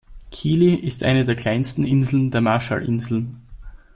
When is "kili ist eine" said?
0.31-1.25